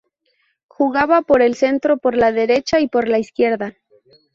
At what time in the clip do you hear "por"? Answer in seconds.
1.21-1.43, 1.97-2.15, 2.87-3.07